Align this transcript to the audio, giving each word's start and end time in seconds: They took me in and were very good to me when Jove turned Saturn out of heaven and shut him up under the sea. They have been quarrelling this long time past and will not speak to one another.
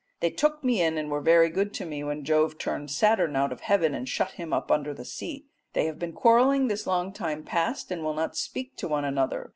They 0.19 0.31
took 0.31 0.63
me 0.63 0.81
in 0.81 0.97
and 0.97 1.11
were 1.11 1.21
very 1.21 1.51
good 1.51 1.75
to 1.75 1.85
me 1.85 2.03
when 2.03 2.25
Jove 2.25 2.57
turned 2.57 2.89
Saturn 2.89 3.35
out 3.35 3.51
of 3.51 3.61
heaven 3.61 3.93
and 3.93 4.09
shut 4.09 4.31
him 4.31 4.51
up 4.51 4.71
under 4.71 4.95
the 4.95 5.05
sea. 5.05 5.45
They 5.73 5.85
have 5.85 5.99
been 5.99 6.11
quarrelling 6.13 6.69
this 6.69 6.87
long 6.87 7.13
time 7.13 7.43
past 7.43 7.91
and 7.91 8.03
will 8.03 8.15
not 8.15 8.35
speak 8.35 8.75
to 8.77 8.87
one 8.87 9.05
another. 9.05 9.49